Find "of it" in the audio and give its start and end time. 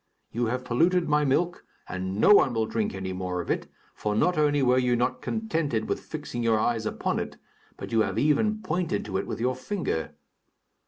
3.39-3.69